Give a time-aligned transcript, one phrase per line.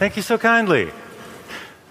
[0.00, 0.90] Thank you so kindly.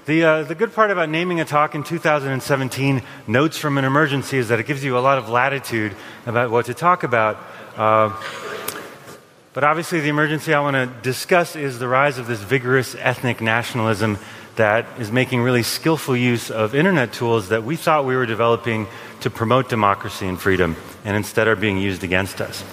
[0.08, 4.40] The, uh, the good part about naming a talk in 2017, Notes from an Emergency,
[4.40, 7.38] is that it gives you a lot of latitude about what to talk about.
[7.78, 8.20] Uh,
[9.54, 13.42] but obviously, the emergency I want to discuss is the rise of this vigorous ethnic
[13.42, 14.18] nationalism
[14.56, 18.88] that is making really skillful use of internet tools that we thought we were developing
[19.20, 22.64] to promote democracy and freedom, and instead are being used against us.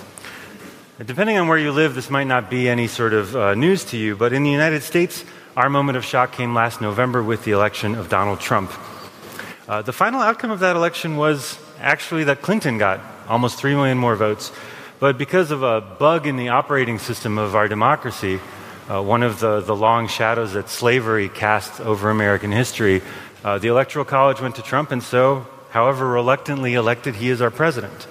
[1.05, 3.98] Depending on where you live, this might not be any sort of uh, news to
[3.98, 7.50] you, but in the United States, our moment of shock came last November with the
[7.50, 8.72] election of Donald Trump.
[9.69, 13.98] Uh, the final outcome of that election was actually that Clinton got almost 3 million
[13.98, 14.50] more votes.
[14.98, 18.41] But because of a bug in the operating system of our democracy,
[18.88, 23.03] uh, one of the, the long shadows that slavery cast over American history,
[23.44, 27.50] uh, the Electoral College went to Trump, and so, however reluctantly elected, he is our
[27.50, 28.06] president.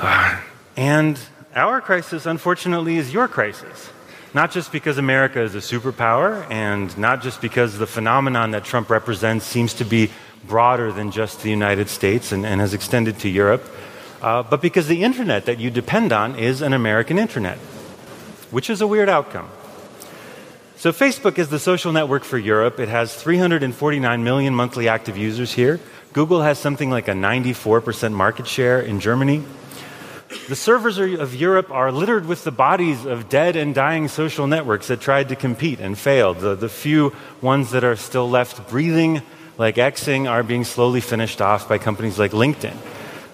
[0.00, 0.40] Uh,
[0.78, 1.20] and
[1.54, 3.90] our crisis, unfortunately, is your crisis.
[4.34, 8.90] Not just because America is a superpower, and not just because the phenomenon that Trump
[8.90, 10.10] represents seems to be
[10.46, 13.64] broader than just the United States and, and has extended to Europe,
[14.20, 17.58] uh, but because the internet that you depend on is an American internet,
[18.50, 19.48] which is a weird outcome.
[20.76, 22.80] So, Facebook is the social network for Europe.
[22.80, 25.80] It has 349 million monthly active users here.
[26.12, 29.44] Google has something like a 94% market share in Germany.
[30.48, 34.88] The servers of Europe are littered with the bodies of dead and dying social networks
[34.88, 36.40] that tried to compete and failed.
[36.40, 39.22] The, the few ones that are still left breathing,
[39.56, 42.76] like Xing, are being slowly finished off by companies like LinkedIn.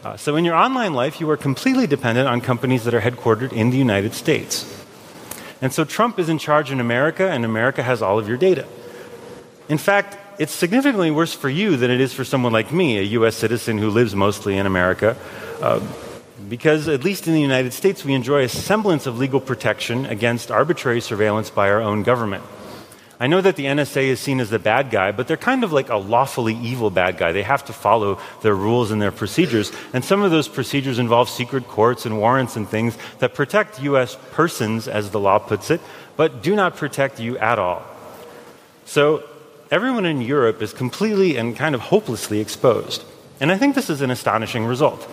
[0.04, 3.52] Uh, so, in your online life, you are completely dependent on companies that are headquartered
[3.52, 4.84] in the United States.
[5.60, 8.66] And so, Trump is in charge in America, and America has all of your data.
[9.68, 13.02] In fact, it's significantly worse for you than it is for someone like me, a
[13.18, 13.36] U.S.
[13.36, 15.16] citizen who lives mostly in America.
[15.60, 15.80] Uh,
[16.50, 20.50] because, at least in the United States, we enjoy a semblance of legal protection against
[20.50, 22.42] arbitrary surveillance by our own government.
[23.20, 25.72] I know that the NSA is seen as the bad guy, but they're kind of
[25.72, 27.30] like a lawfully evil bad guy.
[27.30, 29.70] They have to follow their rules and their procedures.
[29.92, 34.16] And some of those procedures involve secret courts and warrants and things that protect U.S.
[34.32, 35.80] persons, as the law puts it,
[36.16, 37.82] but do not protect you at all.
[38.86, 39.22] So
[39.70, 43.04] everyone in Europe is completely and kind of hopelessly exposed.
[43.38, 45.08] And I think this is an astonishing result.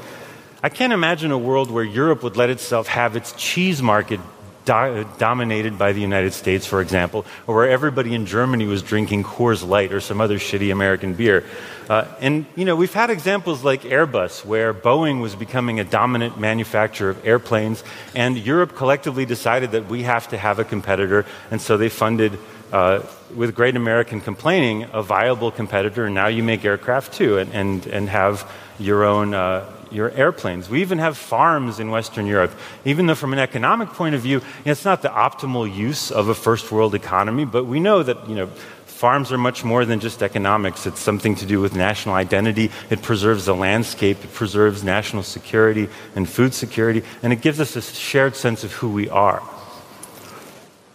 [0.63, 4.19] I can't imagine a world where Europe would let itself have its cheese market
[4.65, 9.23] do- dominated by the United States, for example, or where everybody in Germany was drinking
[9.23, 11.43] Coors Light or some other shitty American beer.
[11.89, 16.39] Uh, and, you know, we've had examples like Airbus, where Boeing was becoming a dominant
[16.39, 21.61] manufacturer of airplanes, and Europe collectively decided that we have to have a competitor, and
[21.61, 22.37] so they funded.
[22.69, 23.01] Uh,
[23.33, 27.87] with great American complaining, a viable competitor, and now you make aircraft too, and, and,
[27.87, 30.69] and have your own, uh, your airplanes.
[30.69, 32.51] We even have farms in Western Europe.
[32.85, 36.35] Even though, from an economic point of view, it's not the optimal use of a
[36.35, 38.47] first world economy, but we know that, you know,
[38.85, 40.87] farms are much more than just economics.
[40.87, 42.71] It's something to do with national identity.
[42.89, 47.75] It preserves the landscape, it preserves national security and food security, and it gives us
[47.75, 49.43] a shared sense of who we are.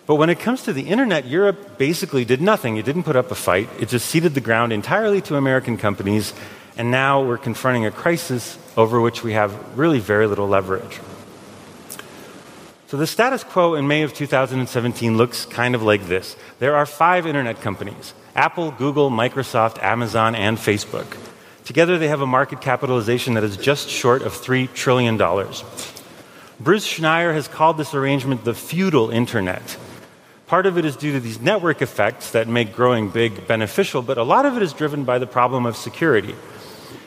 [0.05, 2.77] But when it comes to the internet, Europe basically did nothing.
[2.77, 3.69] It didn't put up a fight.
[3.79, 6.35] It just ceded the ground entirely to American companies
[6.77, 11.00] and now we're confronting a crisis over which we have really very little leverage.
[12.87, 16.84] So the status quo in May of 2017 looks kind of like this there are
[16.84, 21.16] five internet companies Apple, Google, Microsoft, Amazon, and Facebook.
[21.65, 25.16] Together, they have a market capitalization that is just short of $3 trillion.
[25.16, 29.77] Bruce Schneier has called this arrangement the feudal internet.
[30.47, 34.19] Part of it is due to these network effects that make growing big beneficial, but
[34.19, 36.34] a lot of it is driven by the problem of security.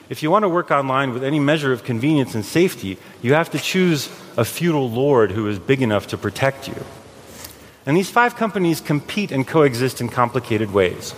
[0.07, 3.49] If you want to work online with any measure of convenience and safety, you have
[3.51, 4.07] to choose
[4.38, 6.85] a feudal lord who is big enough to protect you.
[7.85, 11.16] And these five companies compete and coexist in complicated ways.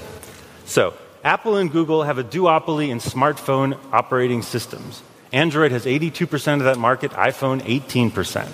[0.65, 0.93] So,
[1.23, 5.01] Apple and Google have a duopoly in smartphone operating systems.
[5.33, 8.49] Android has 82% of that market, iPhone 18%.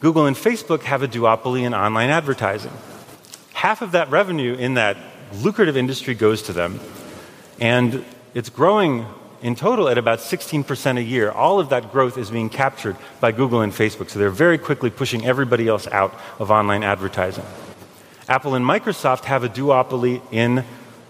[0.00, 2.72] Google and Facebook have a duopoly in online advertising.
[3.54, 4.96] Half of that revenue in that
[5.34, 6.78] lucrative industry goes to them,
[7.60, 8.04] and
[8.34, 9.06] it's growing
[9.42, 11.30] in total at about 16% a year.
[11.30, 14.10] All of that growth is being captured by Google and Facebook.
[14.10, 17.44] So they're very quickly pushing everybody else out of online advertising.
[18.28, 20.64] Apple and Microsoft have a duopoly in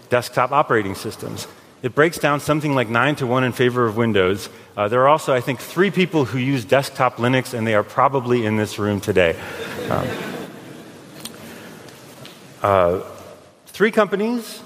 [0.09, 1.47] desktop operating systems.
[1.81, 4.49] It breaks down something like 9 to 1 in favor of Windows.
[4.75, 7.83] Uh, there are also, I think, three people who use desktop Linux, and they are
[7.83, 9.39] probably in this room today.
[9.89, 10.07] Um,
[12.61, 13.01] uh,
[13.67, 14.61] three companies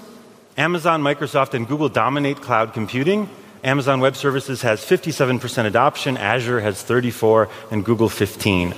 [0.56, 3.28] Amazon, Microsoft, and Google dominate cloud computing.
[3.64, 8.74] Amazon Web Services has 57% adoption, Azure has 34, and Google 15.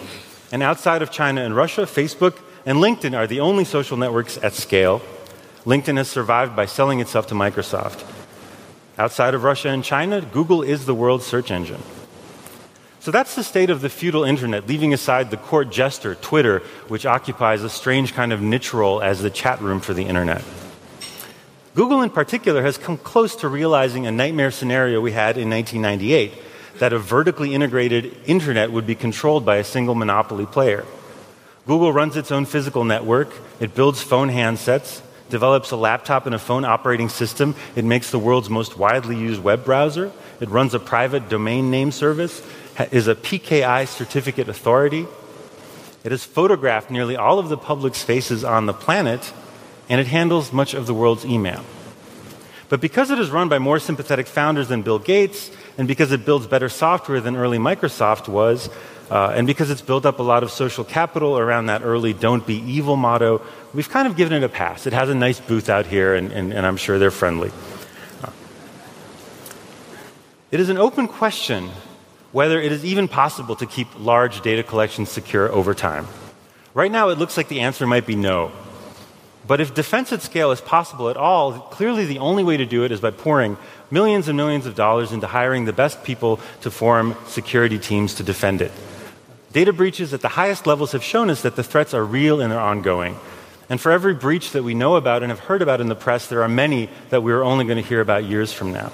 [0.52, 4.52] And outside of China and Russia, Facebook and LinkedIn are the only social networks at
[4.52, 5.02] scale.
[5.64, 8.04] LinkedIn has survived by selling itself to Microsoft.
[8.96, 11.82] Outside of Russia and China, Google is the world's search engine.
[13.00, 17.06] So that's the state of the feudal internet, leaving aside the court jester, Twitter, which
[17.06, 20.44] occupies a strange kind of niche role as the chat room for the internet.
[21.76, 26.32] Google, in particular, has come close to realizing a nightmare scenario we had in 1998
[26.78, 30.87] that a vertically integrated internet would be controlled by a single monopoly player.
[31.67, 33.31] Google runs its own physical network,
[33.61, 38.19] it builds phone handsets, develops a laptop and a phone operating system, it makes the
[38.19, 42.43] world's most widely used web browser, it runs a private domain name service,
[42.90, 45.06] is a PKI certificate authority.
[46.05, 49.31] It has photographed nearly all of the public spaces on the planet
[49.88, 51.64] and it handles much of the world's email.
[52.68, 56.24] But because it is run by more sympathetic founders than Bill Gates, and because it
[56.24, 58.68] builds better software than early Microsoft was,
[59.08, 62.44] uh, and because it's built up a lot of social capital around that early don't
[62.44, 63.40] be evil motto,
[63.72, 64.86] we've kind of given it a pass.
[64.86, 67.52] It has a nice booth out here, and, and, and I'm sure they're friendly.
[68.24, 68.30] Uh,
[70.50, 71.70] it is an open question
[72.32, 76.06] whether it is even possible to keep large data collections secure over time.
[76.74, 78.52] Right now, it looks like the answer might be no.
[79.46, 82.84] But if defense at scale is possible at all, clearly the only way to do
[82.84, 83.56] it is by pouring
[83.90, 88.22] millions and millions of dollars into hiring the best people to form security teams to
[88.22, 88.72] defend it.
[89.52, 92.50] Data breaches at the highest levels have shown us that the threats are real and
[92.50, 93.16] they're ongoing.
[93.69, 96.26] And for every breach that we know about and have heard about in the press,
[96.26, 98.93] there are many that we're only going to hear about years from now.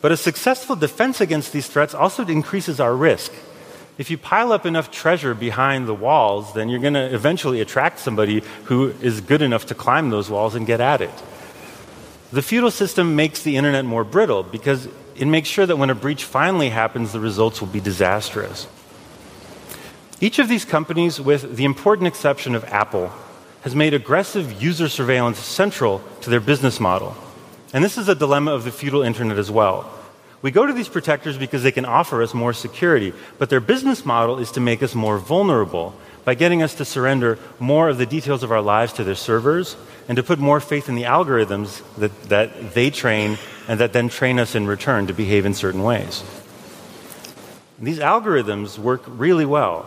[0.00, 3.32] But a successful defense against these threats also increases our risk
[4.00, 7.98] if you pile up enough treasure behind the walls, then you're going to eventually attract
[7.98, 11.12] somebody who is good enough to climb those walls and get at it.
[12.32, 15.94] The feudal system makes the internet more brittle because it makes sure that when a
[15.94, 18.66] breach finally happens, the results will be disastrous.
[20.18, 23.12] Each of these companies, with the important exception of Apple,
[23.60, 27.14] has made aggressive user surveillance central to their business model.
[27.74, 29.99] And this is a dilemma of the feudal internet as well.
[30.42, 34.06] We go to these protectors because they can offer us more security, but their business
[34.06, 35.94] model is to make us more vulnerable
[36.24, 39.76] by getting us to surrender more of the details of our lives to their servers
[40.08, 43.38] and to put more faith in the algorithms that, that they train
[43.68, 46.22] and that then train us in return to behave in certain ways.
[47.78, 49.86] These algorithms work really well.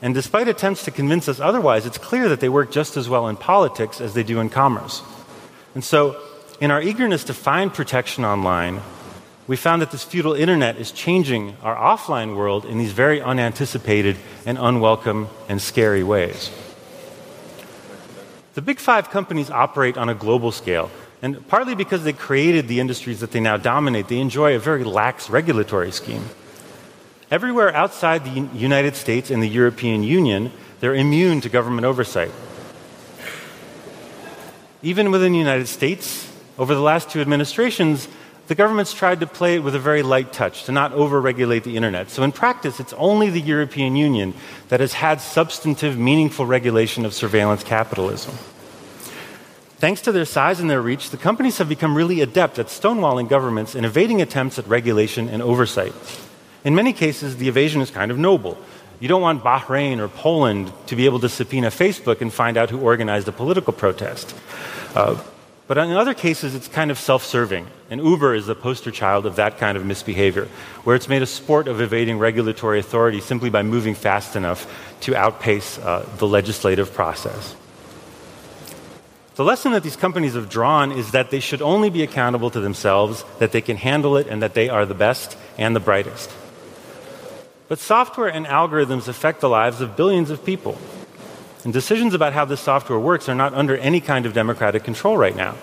[0.00, 3.28] And despite attempts to convince us otherwise, it's clear that they work just as well
[3.28, 5.02] in politics as they do in commerce.
[5.74, 6.20] And so,
[6.60, 8.80] in our eagerness to find protection online,
[9.48, 14.16] we found that this feudal internet is changing our offline world in these very unanticipated
[14.44, 16.50] and unwelcome and scary ways.
[18.54, 20.90] The big five companies operate on a global scale,
[21.22, 24.84] and partly because they created the industries that they now dominate, they enjoy a very
[24.84, 26.26] lax regulatory scheme.
[27.30, 32.30] Everywhere outside the United States and the European Union, they're immune to government oversight.
[34.82, 38.08] Even within the United States, over the last two administrations,
[38.48, 41.76] the government's tried to play it with a very light touch, to not overregulate the
[41.76, 42.08] internet.
[42.08, 44.32] So in practice, it's only the European Union
[44.68, 48.34] that has had substantive, meaningful regulation of surveillance capitalism.
[49.76, 53.28] Thanks to their size and their reach, the companies have become really adept at stonewalling
[53.28, 55.92] governments and evading attempts at regulation and oversight.
[56.64, 58.58] In many cases, the evasion is kind of noble.
[58.98, 62.70] You don't want Bahrain or Poland to be able to subpoena Facebook and find out
[62.70, 64.34] who organized a political protest.
[64.94, 65.22] Uh,
[65.68, 67.66] but in other cases, it's kind of self serving.
[67.90, 70.48] And Uber is the poster child of that kind of misbehavior,
[70.84, 74.66] where it's made a sport of evading regulatory authority simply by moving fast enough
[75.02, 77.54] to outpace uh, the legislative process.
[79.36, 82.60] The lesson that these companies have drawn is that they should only be accountable to
[82.60, 86.30] themselves, that they can handle it, and that they are the best and the brightest.
[87.68, 90.78] But software and algorithms affect the lives of billions of people.
[91.68, 95.18] And decisions about how this software works are not under any kind of democratic control
[95.18, 95.54] right now.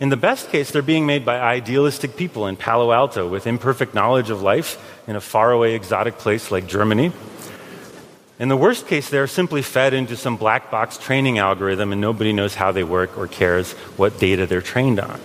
[0.00, 3.92] In the best case, they're being made by idealistic people in Palo Alto with imperfect
[3.92, 7.12] knowledge of life in a faraway exotic place like Germany.
[8.38, 12.32] In the worst case, they're simply fed into some black box training algorithm and nobody
[12.32, 15.20] knows how they work or cares what data they're trained on.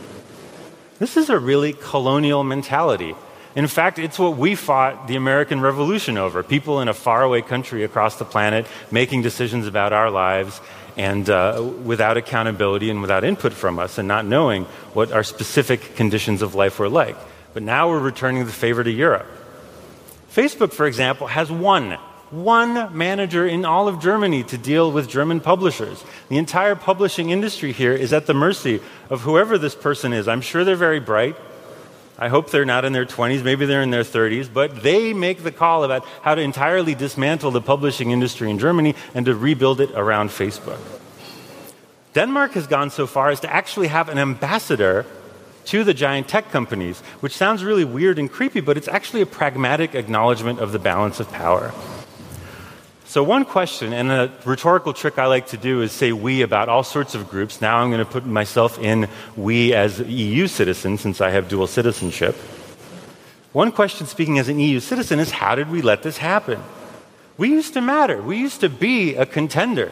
[0.99, 3.15] This is a really colonial mentality
[3.55, 7.83] in fact, it's what we fought the American Revolution over people in a faraway country
[7.83, 10.61] across the planet making decisions about our lives
[10.97, 15.95] and uh, without accountability and without input from us and not knowing what our specific
[15.95, 17.17] conditions of life were like.
[17.53, 19.27] But now we're returning the favor to Europe.
[20.33, 21.97] Facebook, for example, has one,
[22.29, 26.01] one manager in all of Germany to deal with German publishers.
[26.29, 28.79] The entire publishing industry here is at the mercy
[29.09, 30.29] of whoever this person is.
[30.29, 31.35] I'm sure they're very bright.
[32.17, 35.43] I hope they're not in their 20s, maybe they're in their 30s, but they make
[35.43, 39.81] the call about how to entirely dismantle the publishing industry in Germany and to rebuild
[39.81, 40.79] it around Facebook.
[42.13, 45.05] Denmark has gone so far as to actually have an ambassador
[45.65, 49.25] to the giant tech companies, which sounds really weird and creepy, but it's actually a
[49.25, 51.71] pragmatic acknowledgement of the balance of power.
[53.11, 56.69] So, one question, and a rhetorical trick I like to do is say we about
[56.69, 57.59] all sorts of groups.
[57.59, 61.67] Now I'm going to put myself in we as EU citizen since I have dual
[61.67, 62.35] citizenship.
[63.51, 66.63] One question, speaking as an EU citizen, is how did we let this happen?
[67.37, 68.21] We used to matter.
[68.21, 69.91] We used to be a contender.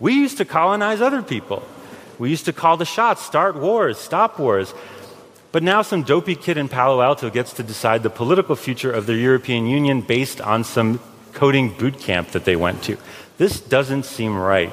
[0.00, 1.62] We used to colonize other people.
[2.18, 4.74] We used to call the shots, start wars, stop wars.
[5.52, 9.06] But now some dopey kid in Palo Alto gets to decide the political future of
[9.06, 10.98] the European Union based on some
[11.36, 12.96] coding boot camp that they went to.
[13.38, 14.72] This doesn't seem right.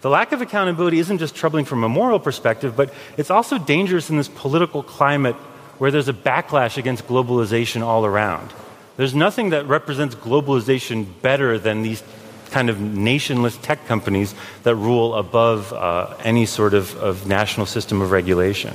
[0.00, 4.10] The lack of accountability isn't just troubling from a moral perspective, but it's also dangerous
[4.10, 5.36] in this political climate
[5.76, 8.52] where there's a backlash against globalization all around.
[8.96, 12.02] There's nothing that represents globalization better than these
[12.50, 18.00] kind of nationless tech companies that rule above uh, any sort of, of national system
[18.00, 18.72] of regulation.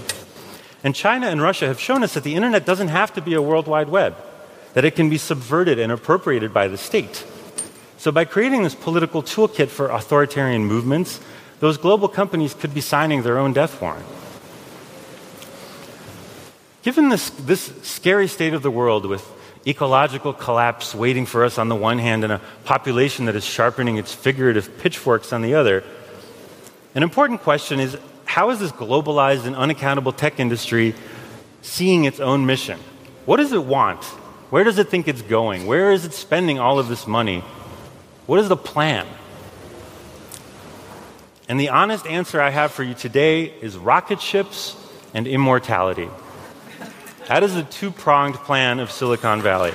[0.83, 3.41] And China and Russia have shown us that the internet doesn't have to be a
[3.41, 4.15] world wide web
[4.73, 7.25] that it can be subverted and appropriated by the state.
[7.97, 11.19] So, by creating this political toolkit for authoritarian movements,
[11.59, 14.05] those global companies could be signing their own death warrant.
[16.81, 19.25] Given this, this scary state of the world with
[19.65, 23.95] ecological collapse waiting for us on the one hand and a population that is sharpening
[23.95, 25.85] its figurative pitchforks on the other,
[26.95, 30.93] an important question is how is this globalized and unaccountable tech industry
[31.61, 32.79] seeing its own mission?
[33.25, 34.03] What does it want?
[34.53, 35.65] Where does it think it's going?
[35.65, 37.43] Where is it spending all of this money?
[38.27, 39.07] What is the plan?
[41.49, 44.75] And the honest answer I have for you today is rocket ships
[45.11, 46.07] and immortality.
[47.29, 49.73] That is the two pronged plan of Silicon Valley.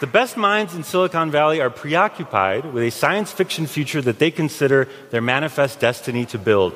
[0.00, 4.30] The best minds in Silicon Valley are preoccupied with a science fiction future that they
[4.30, 6.72] consider their manifest destiny to build.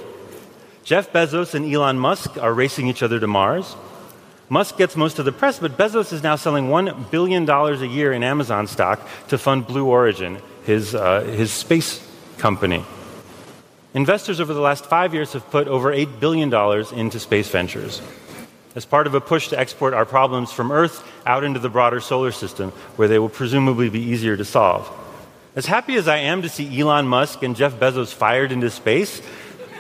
[0.85, 3.75] Jeff Bezos and Elon Musk are racing each other to Mars.
[4.53, 8.13] Musk gets most of the press, but Bezos is now selling $1 billion a year
[8.13, 12.07] in Amazon stock to fund Blue Origin, his, uh, his space
[12.37, 12.85] company.
[13.95, 16.53] Investors over the last five years have put over $8 billion
[16.95, 18.03] into space ventures
[18.75, 22.01] as part of a push to export our problems from Earth out into the broader
[22.01, 24.87] solar system, where they will presumably be easier to solve.
[25.57, 29.23] As happy as I am to see Elon Musk and Jeff Bezos fired into space,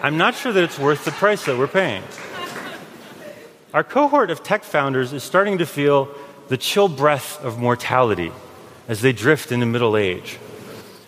[0.00, 2.02] I'm not sure that it's worth the price that we're paying.
[3.74, 6.08] Our cohort of tech founders is starting to feel
[6.48, 8.30] the chill breath of mortality
[8.86, 10.38] as they drift into middle age.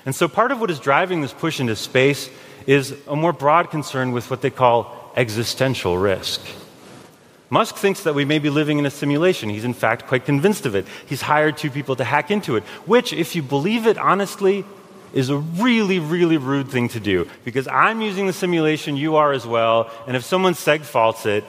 [0.06, 2.30] And so, part of what is driving this push into space
[2.66, 6.40] is a more broad concern with what they call existential risk.
[7.50, 9.50] Musk thinks that we may be living in a simulation.
[9.50, 10.86] He's, in fact, quite convinced of it.
[11.06, 14.64] He's hired two people to hack into it, which, if you believe it honestly,
[15.12, 17.28] is a really, really rude thing to do.
[17.44, 21.44] Because I'm using the simulation, you are as well, and if someone seg faults it,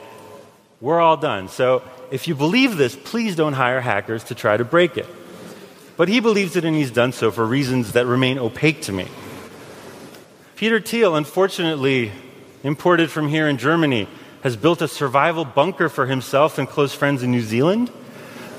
[0.86, 1.48] we're all done.
[1.48, 5.06] So if you believe this, please don't hire hackers to try to break it.
[5.96, 9.08] But he believes it and he's done so for reasons that remain opaque to me.
[10.54, 12.12] Peter Thiel, unfortunately
[12.62, 14.06] imported from here in Germany,
[14.44, 17.90] has built a survival bunker for himself and close friends in New Zealand.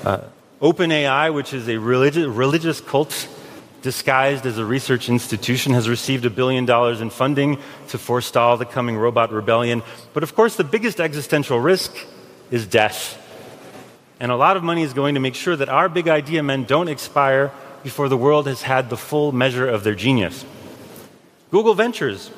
[0.04, 0.20] Uh,
[0.60, 3.26] OpenAI, which is a religious, religious cult
[3.80, 7.58] disguised as a research institution, has received a billion dollars in funding
[7.88, 9.82] to forestall the coming robot rebellion.
[10.12, 11.96] But of course, the biggest existential risk
[12.50, 13.24] is death.
[14.20, 16.64] And a lot of money is going to make sure that our big idea men
[16.64, 17.52] don't expire
[17.82, 20.44] before the world has had the full measure of their genius.
[21.50, 22.30] Google Ventures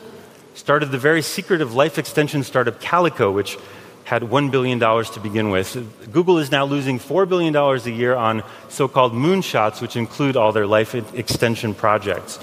[0.55, 3.57] started the very secretive life extension startup Calico, which
[4.05, 6.13] had $1 billion to begin with.
[6.13, 10.53] Google is now losing $4 billion a year on so called moonshots, which include all
[10.53, 12.39] their life extension projects.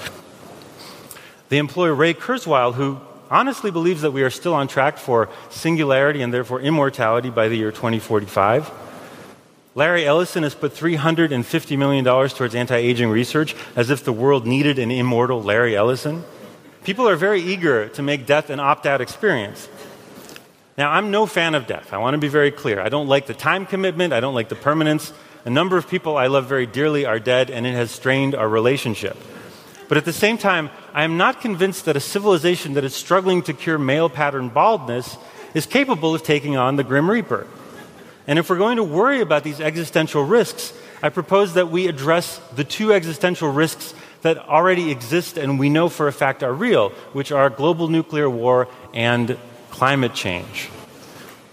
[1.49, 6.21] They employ Ray Kurzweil, who honestly believes that we are still on track for singularity
[6.21, 8.71] and therefore immortality by the year 2045.
[9.75, 14.79] Larry Ellison has put $350 million towards anti aging research as if the world needed
[14.79, 16.23] an immortal Larry Ellison.
[16.83, 19.67] People are very eager to make death an opt out experience.
[20.77, 21.91] Now, I'm no fan of death.
[21.91, 22.79] I want to be very clear.
[22.79, 25.11] I don't like the time commitment, I don't like the permanence.
[25.43, 28.49] A number of people I love very dearly are dead, and it has strained our
[28.49, 29.17] relationship.
[29.87, 33.41] But at the same time, I am not convinced that a civilization that is struggling
[33.43, 35.17] to cure male pattern baldness
[35.53, 37.47] is capable of taking on the Grim Reaper.
[38.27, 42.39] And if we're going to worry about these existential risks, I propose that we address
[42.55, 46.89] the two existential risks that already exist and we know for a fact are real,
[47.13, 49.37] which are global nuclear war and
[49.69, 50.69] climate change.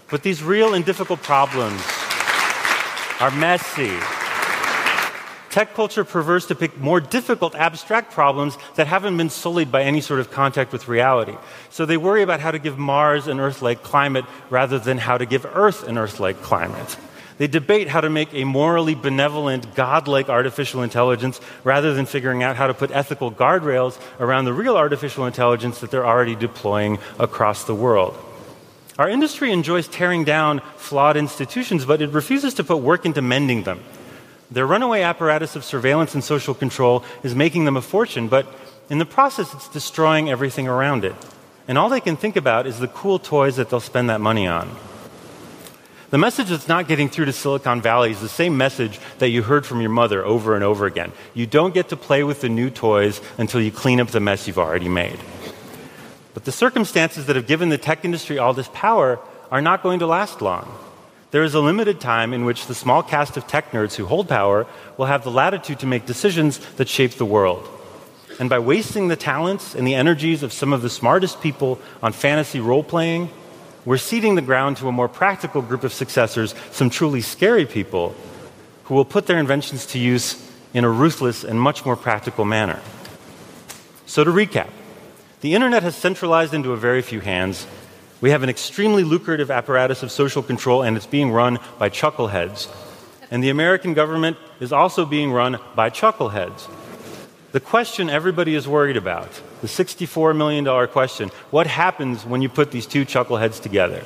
[0.09, 1.81] But these real and difficult problems
[3.21, 3.97] are messy.
[5.55, 10.01] Tech culture prefers to pick more difficult abstract problems that haven't been sullied by any
[10.01, 11.33] sort of contact with reality.
[11.69, 15.17] So they worry about how to give Mars an Earth like climate rather than how
[15.17, 16.97] to give Earth an Earth like climate.
[17.37, 22.57] They debate how to make a morally benevolent, godlike artificial intelligence rather than figuring out
[22.57, 27.63] how to put ethical guardrails around the real artificial intelligence that they're already deploying across
[27.63, 28.13] the world.
[28.99, 33.63] Our industry enjoys tearing down flawed institutions, but it refuses to put work into mending
[33.63, 33.81] them.
[34.51, 38.45] Their runaway apparatus of surveillance and social control is making them a fortune, but
[38.89, 41.15] in the process, it's destroying everything around it.
[41.67, 44.47] And all they can think about is the cool toys that they'll spend that money
[44.47, 44.69] on.
[46.11, 49.41] The message that's not getting through to Silicon Valley is the same message that you
[49.41, 51.11] heard from your mother over and over again.
[51.33, 54.47] You don't get to play with the new toys until you clean up the mess
[54.47, 55.17] you've already made.
[56.35, 59.19] But the circumstances that have given the tech industry all this power
[59.51, 60.71] are not going to last long.
[61.35, 64.29] There is a limited time in which the small cast of tech nerds who hold
[64.29, 64.65] power
[64.95, 67.67] will have the latitude to make decisions that shape the world.
[68.39, 72.13] And by wasting the talents and the energies of some of the smartest people on
[72.13, 73.31] fantasy role playing,
[73.83, 78.15] we're ceding the ground to a more practical group of successors, some truly scary people
[78.85, 80.41] who will put their inventions to use
[80.73, 82.79] in a ruthless and much more practical manner.
[84.05, 84.69] So, to recap,
[85.41, 87.67] the internet has centralized into a very few hands.
[88.21, 92.73] We have an extremely lucrative apparatus of social control, and it's being run by chuckleheads.
[93.29, 96.69] And the American government is also being run by chuckleheads.
[97.51, 99.29] The question everybody is worried about,
[99.61, 104.03] the $64 million question, what happens when you put these two chuckleheads together?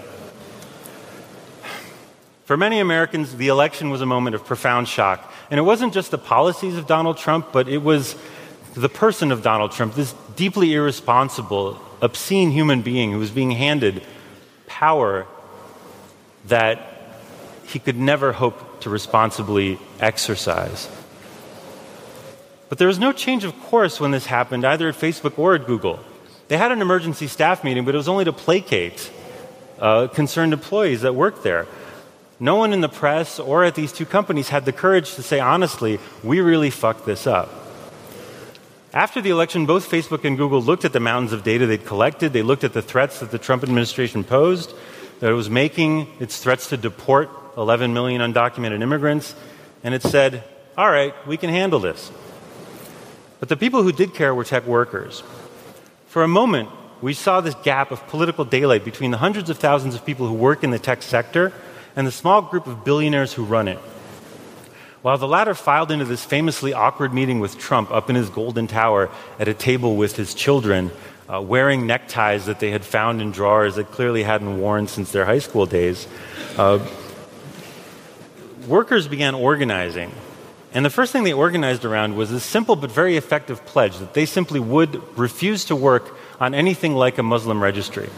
[2.45, 5.31] For many Americans, the election was a moment of profound shock.
[5.51, 8.15] And it wasn't just the policies of Donald Trump, but it was
[8.73, 14.03] the person of Donald Trump, this deeply irresponsible, obscene human being who was being handed
[14.67, 15.27] power
[16.45, 16.79] that
[17.65, 20.89] he could never hope to responsibly exercise.
[22.69, 25.65] But there was no change of course when this happened, either at Facebook or at
[25.65, 25.99] Google.
[26.47, 29.11] They had an emergency staff meeting, but it was only to placate
[29.79, 31.67] uh, concerned employees that worked there.
[32.39, 35.39] No one in the press or at these two companies had the courage to say
[35.39, 37.49] honestly, we really fucked this up.
[38.93, 42.33] After the election, both Facebook and Google looked at the mountains of data they'd collected.
[42.33, 44.73] They looked at the threats that the Trump administration posed,
[45.19, 49.35] that it was making its threats to deport 11 million undocumented immigrants,
[49.83, 50.43] and it said,
[50.75, 52.11] all right, we can handle this.
[53.39, 55.21] But the people who did care were tech workers.
[56.07, 59.93] For a moment, we saw this gap of political daylight between the hundreds of thousands
[59.93, 61.53] of people who work in the tech sector
[61.95, 63.79] and the small group of billionaires who run it.
[65.01, 68.67] While the latter filed into this famously awkward meeting with Trump up in his golden
[68.67, 69.09] tower
[69.39, 70.91] at a table with his children,
[71.31, 75.25] uh, wearing neckties that they had found in drawers that clearly hadn't worn since their
[75.25, 76.07] high school days,
[76.57, 76.79] uh,
[78.67, 80.11] workers began organizing
[80.71, 84.13] and the first thing they organized around was a simple but very effective pledge that
[84.13, 88.09] they simply would refuse to work on anything like a Muslim registry.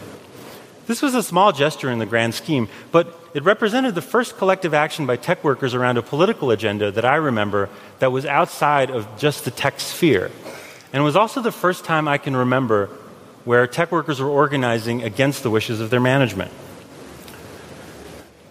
[0.86, 4.74] This was a small gesture in the grand scheme, but it represented the first collective
[4.74, 7.68] action by tech workers around a political agenda that I remember
[8.00, 10.30] that was outside of just the tech sphere.
[10.92, 12.90] And it was also the first time I can remember
[13.44, 16.50] where tech workers were organizing against the wishes of their management.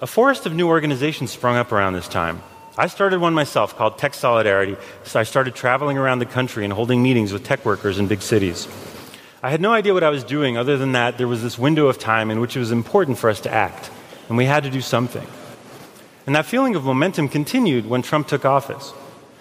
[0.02, 2.42] A forest of new organizations sprung up around this time.
[2.78, 4.78] I started one myself called Tech Solidarity.
[5.04, 8.22] So I started traveling around the country and holding meetings with tech workers in big
[8.22, 8.68] cities.
[9.44, 11.88] I had no idea what I was doing, other than that there was this window
[11.88, 13.90] of time in which it was important for us to act,
[14.30, 15.28] and we had to do something.
[16.28, 18.94] And that feeling of momentum continued when Trump took office.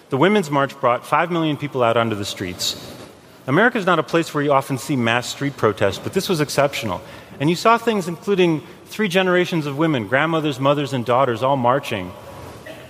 [0.09, 2.97] The Women's March brought 5 million people out onto the streets.
[3.45, 6.41] America is not a place where you often see mass street protests, but this was
[6.41, 7.01] exceptional.
[7.39, 12.11] And you saw things including three generations of women, grandmothers, mothers, and daughters, all marching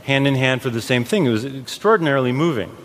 [0.03, 1.25] hand in hand for the same thing.
[1.25, 2.75] It was extraordinarily moving.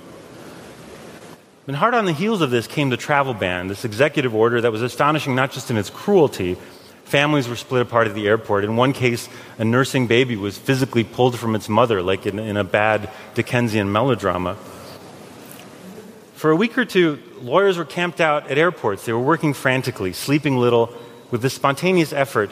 [1.66, 4.70] And hard on the heels of this came the travel ban, this executive order that
[4.70, 6.56] was astonishing not just in its cruelty.
[7.04, 8.64] Families were split apart at the airport.
[8.64, 12.56] In one case, a nursing baby was physically pulled from its mother, like in, in
[12.56, 14.56] a bad Dickensian melodrama.
[16.34, 19.04] For a week or two, lawyers were camped out at airports.
[19.04, 20.94] They were working frantically, sleeping little,
[21.32, 22.50] with this spontaneous effort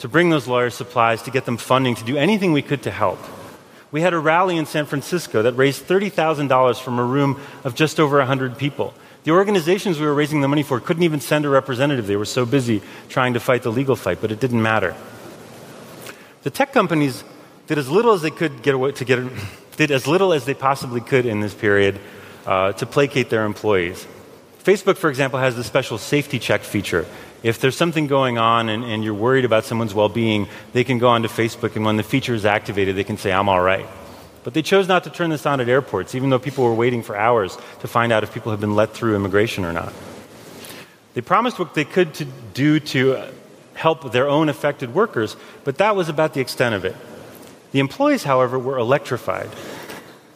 [0.00, 2.90] to bring those lawyers supplies, to get them funding, to do anything we could to
[2.90, 3.18] help.
[3.94, 8.00] We had a rally in San Francisco that raised $30,000 from a room of just
[8.00, 8.92] over 100 people.
[9.22, 12.08] The organizations we were raising the money for couldn't even send a representative.
[12.08, 14.96] They were so busy trying to fight the legal fight, but it didn't matter.
[16.42, 17.22] The tech companies
[17.68, 19.20] did as little as they could get away, to get
[19.76, 22.00] did as little as they possibly could in this period
[22.46, 24.08] uh, to placate their employees.
[24.64, 27.06] Facebook, for example, has the special safety check feature
[27.44, 30.98] If there's something going on and, and you're worried about someone's well being, they can
[30.98, 33.86] go onto Facebook, and when the feature is activated, they can say, I'm all right.
[34.44, 37.02] But they chose not to turn this on at airports, even though people were waiting
[37.02, 39.92] for hours to find out if people had been let through immigration or not.
[41.12, 43.22] They promised what they could to do to
[43.74, 46.96] help their own affected workers, but that was about the extent of it.
[47.72, 49.50] The employees, however, were electrified.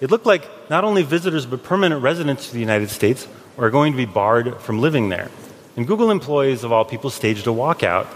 [0.01, 3.93] It looked like not only visitors but permanent residents to the United States are going
[3.93, 5.31] to be barred from living there.
[5.79, 8.07] And Google employees, of all people, staged a walkout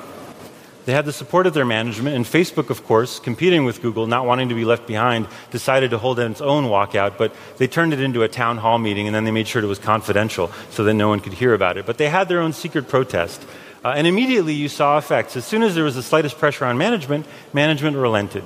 [0.85, 4.27] they had the support of their management, and Facebook, of course, competing with Google, not
[4.27, 8.01] wanting to be left behind, decided to hold its own walkout, but they turned it
[8.01, 10.95] into a town hall meeting, and then they made sure it was confidential so that
[10.95, 11.87] no one could hear about it.
[11.87, 13.45] But they had their own secret protest.
[13.85, 15.37] Uh, and immediately you saw effects.
[15.37, 18.45] As soon as there was the slightest pressure on management, management relented.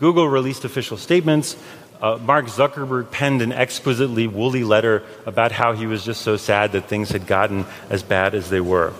[0.00, 1.56] Google released official statements.
[2.00, 6.72] Uh, Mark Zuckerberg penned an exquisitely woolly letter about how he was just so sad
[6.72, 8.92] that things had gotten as bad as they were.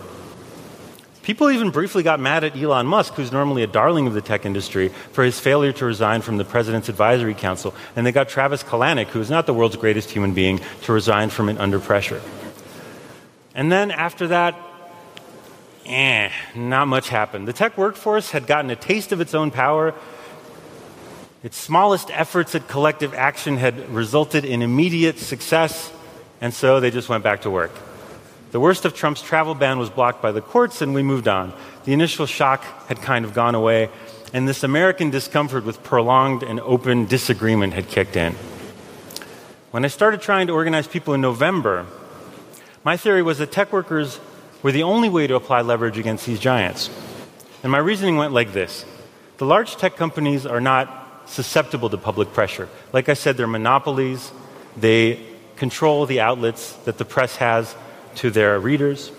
[1.23, 4.45] People even briefly got mad at Elon Musk, who's normally a darling of the tech
[4.45, 7.75] industry, for his failure to resign from the President's Advisory Council.
[7.95, 11.31] And they got Travis Kalanick, who is not the world's greatest human being, to resign
[11.31, 12.21] from it under pressure.
[13.55, 14.57] And then after that,
[15.87, 17.47] eh, not much happened.
[17.47, 19.95] The tech workforce had gotten a taste of its own power.
[21.43, 25.91] Its smallest efforts at collective action had resulted in immediate success,
[26.41, 27.73] and so they just went back to work.
[28.51, 31.55] The worst of Trump's travel ban was blocked by the courts, and we moved on.
[31.85, 33.89] The initial shock had kind of gone away,
[34.35, 38.35] and this American discomfort with prolonged and open disagreement had kicked in.
[39.71, 41.87] When I started trying to organize people in November,
[42.85, 44.21] my theory was that tech workers
[44.63, 46.91] were the only way to apply leverage against these giants.
[47.63, 48.85] And my reasoning went like this
[49.39, 51.00] The large tech companies are not
[51.31, 52.69] susceptible to public pressure.
[52.93, 54.33] Like I said, they're monopolies,
[54.77, 55.25] they
[55.57, 57.75] control the outlets that the press has
[58.17, 59.13] to their readers.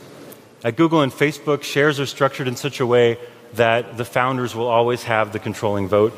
[0.63, 3.17] At Google and Facebook, shares are structured in such a way
[3.53, 6.13] that the founders will always have the controlling vote.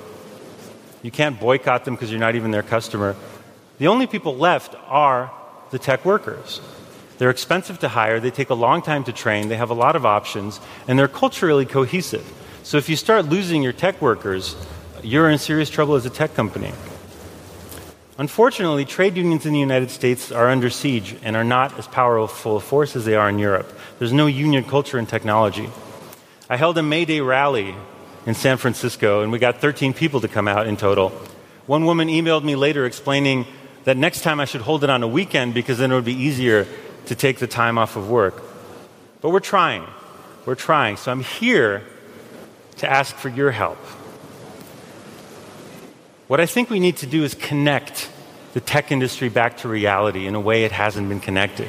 [1.02, 3.16] You can't boycott them because you're not even their customer.
[3.78, 5.32] The only people left are
[5.72, 6.62] the tech workers.
[7.18, 9.96] They're expensive to hire, they take a long time to train, they have a lot
[9.96, 12.26] of options, and they're culturally cohesive.
[12.64, 14.56] So if you start losing your tech workers,
[15.06, 16.72] you're in serious trouble as a tech company.
[18.18, 22.58] Unfortunately, trade unions in the United States are under siege and are not as powerful
[22.58, 23.76] a force as they are in Europe.
[23.98, 25.70] There's no union culture in technology.
[26.48, 27.76] I held a May Day rally
[28.28, 31.10] in San Francisco, and we got 13 people to come out in total.
[31.66, 33.48] One woman emailed me later explaining
[33.86, 36.14] that next time I should hold it on a weekend because then it would be
[36.14, 36.68] easier
[37.08, 38.44] to take the time off of work.
[39.22, 39.86] But we're trying.
[40.46, 40.98] We're trying.
[40.98, 41.84] So I'm here
[42.78, 43.80] to ask for your help.
[46.34, 48.10] What I think we need to do is connect
[48.56, 51.68] the tech industry back to reality in a way it hasn't been connected.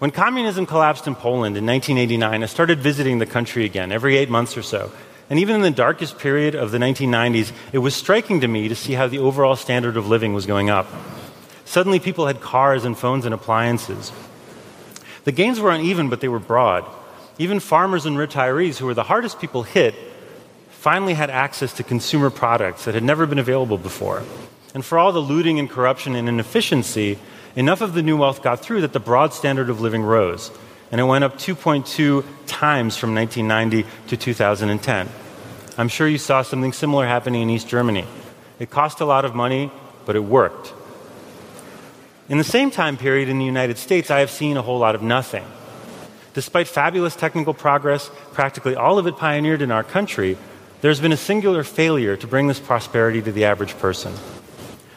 [0.00, 4.28] When communism collapsed in Poland in 1989, I started visiting the country again every eight
[4.28, 4.90] months or so.
[5.30, 8.74] And even in the darkest period of the 1990s, it was striking to me to
[8.74, 10.88] see how the overall standard of living was going up.
[11.66, 14.10] Suddenly, people had cars and phones and appliances.
[15.22, 16.84] The gains were uneven, but they were broad.
[17.38, 19.94] Even farmers and retirees, who were the hardest people hit,
[20.78, 24.22] finally had access to consumer products that had never been available before.
[24.74, 27.18] And for all the looting and corruption and inefficiency,
[27.56, 30.52] enough of the new wealth got through that the broad standard of living rose.
[30.92, 35.08] And it went up 2.2 times from 1990 to 2010.
[35.76, 38.06] I'm sure you saw something similar happening in East Germany.
[38.60, 39.72] It cost a lot of money,
[40.06, 40.72] but it worked.
[42.28, 44.94] In the same time period in the United States, I have seen a whole lot
[44.94, 45.44] of nothing.
[46.34, 50.36] Despite fabulous technical progress, practically all of it pioneered in our country,
[50.80, 54.12] there's been a singular failure to bring this prosperity to the average person.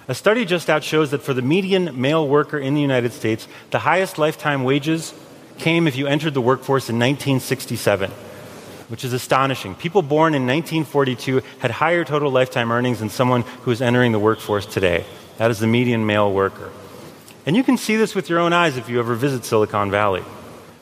[0.07, 3.47] A study just out shows that for the median male worker in the United States,
[3.69, 5.13] the highest lifetime wages
[5.57, 8.11] came if you entered the workforce in 1967,
[8.89, 9.73] which is astonishing.
[9.75, 14.19] People born in 1942 had higher total lifetime earnings than someone who is entering the
[14.19, 15.05] workforce today.
[15.37, 16.71] That is the median male worker.
[17.45, 20.23] And you can see this with your own eyes if you ever visit Silicon Valley.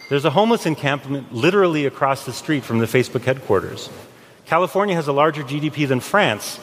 [0.10, 3.90] There's a homeless encampment literally across the street from the Facebook headquarters.
[4.50, 6.60] California has a larger GDP than France.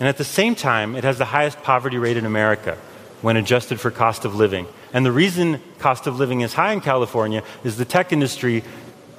[0.00, 2.78] And at the same time, it has the highest poverty rate in America
[3.20, 4.66] when adjusted for cost of living.
[4.90, 8.64] And the reason cost of living is high in California is the tech industry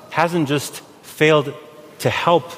[0.09, 1.53] hasn't just failed
[1.99, 2.51] to help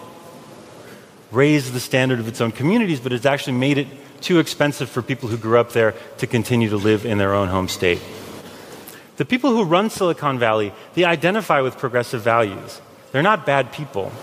[1.32, 3.88] raise the standard of its own communities, but it's actually made it
[4.22, 7.50] too expensive for people who grew up there to continue to live in their own
[7.50, 8.02] home state.
[9.18, 12.80] The people who run Silicon Valley, they identify with progressive values.
[13.12, 14.14] They're not bad people.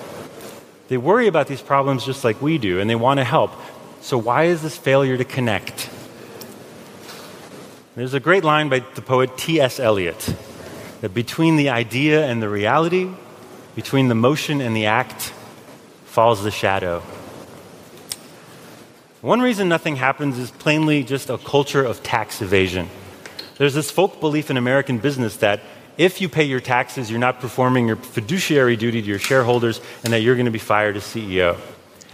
[0.88, 3.52] They worry about these problems just like we do, and they want to help.
[4.00, 5.88] So, why is this failure to connect?
[7.96, 9.80] There's a great line by the poet T.S.
[9.80, 10.34] Eliot
[11.00, 13.08] that between the idea and the reality,
[13.74, 15.32] between the motion and the act,
[16.04, 17.02] falls the shadow.
[19.20, 22.90] One reason nothing happens is plainly just a culture of tax evasion.
[23.56, 25.60] There's this folk belief in American business that
[25.96, 30.12] if you pay your taxes, you're not performing your fiduciary duty to your shareholders and
[30.12, 31.58] that you're going to be fired as CEO.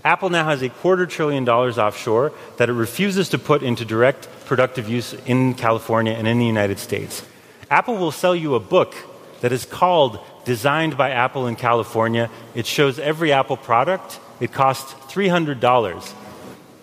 [0.04, 4.28] Apple now has a quarter trillion dollars offshore that it refuses to put into direct
[4.46, 7.24] productive use in California and in the United States.
[7.70, 8.94] Apple will sell you a book
[9.42, 12.30] that is called Designed by Apple in California.
[12.54, 14.18] It shows every Apple product.
[14.40, 15.60] It costs $300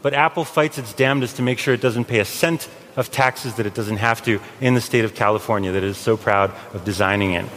[0.02, 3.56] but Apple fights its damnedest to make sure it doesn't pay a cent of taxes
[3.56, 6.52] that it doesn't have to in the state of California that it is so proud
[6.74, 7.48] of designing in.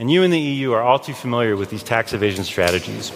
[0.00, 3.12] And you in the EU are all too familiar with these tax evasion strategies.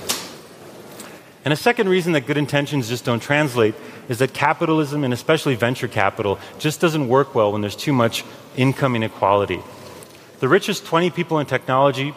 [1.44, 3.74] And a second reason that good intentions just don't translate
[4.08, 8.24] is that capitalism, and especially venture capital, just doesn't work well when there's too much
[8.56, 9.60] income inequality.
[10.40, 12.14] The richest 20 people in technology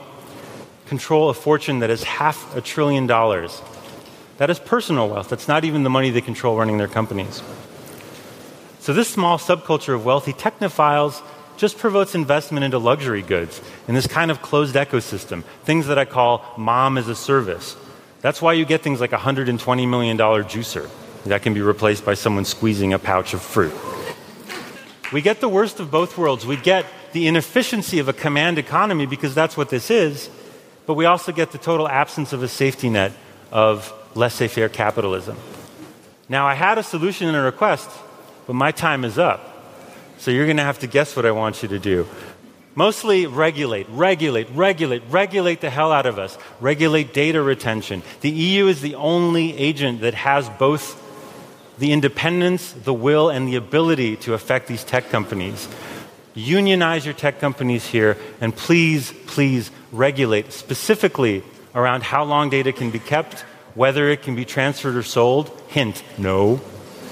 [0.87, 3.61] control a fortune that is half a trillion dollars.
[4.37, 5.29] That is personal wealth.
[5.29, 7.41] That's not even the money they control running their companies.
[8.87, 11.21] So, this small subculture of wealthy technophiles
[11.57, 16.05] just promotes investment into luxury goods in this kind of closed ecosystem, things that I
[16.05, 17.75] call mom as a service.
[18.21, 20.89] That's why you get things like a $120 million juicer
[21.25, 23.73] that can be replaced by someone squeezing a pouch of fruit.
[25.11, 26.45] We get the worst of both worlds.
[26.45, 30.29] We get the inefficiency of a command economy because that's what this is,
[30.85, 33.11] but we also get the total absence of a safety net
[33.51, 35.35] of laissez faire capitalism.
[36.29, 37.89] Now, I had a solution and a request,
[38.47, 39.53] but my time is up.
[40.17, 42.07] So you're going to have to guess what I want you to do.
[42.73, 46.37] Mostly regulate, regulate, regulate, regulate the hell out of us.
[46.59, 48.01] Regulate data retention.
[48.21, 51.03] The EU is the only agent that has both
[51.77, 55.67] the independence, the will, and the ability to affect these tech companies.
[56.33, 61.43] Unionize your tech companies here, and please, please regulate specifically
[61.75, 63.43] around how long data can be kept
[63.77, 66.59] whether it can be transferred or sold, hint, no.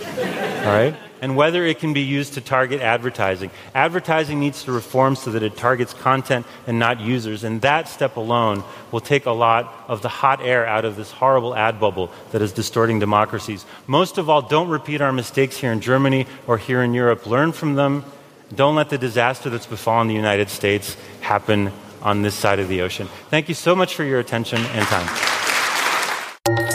[0.07, 0.95] All right?
[1.21, 3.49] And whether it can be used to target advertising.
[3.73, 7.43] Advertising needs to reform so that it targets content and not users.
[7.43, 11.11] And that step alone will take a lot of the hot air out of this
[11.11, 13.65] horrible ad bubble that is distorting democracies.
[13.87, 17.25] Most of all, don't repeat our mistakes here in Germany or here in Europe.
[17.25, 18.03] Learn from them.
[18.53, 22.81] Don't let the disaster that's befallen the United States happen on this side of the
[22.81, 23.07] ocean.
[23.29, 26.74] Thank you so much for your attention and time.